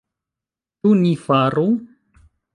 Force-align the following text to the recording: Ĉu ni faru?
Ĉu 0.81 0.95
ni 1.03 1.13
faru? 1.27 1.69